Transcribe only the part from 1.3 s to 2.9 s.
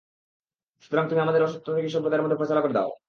ও সত্যত্যাগী সম্প্রদায়ের মধ্যে ফয়সালা করে দাও!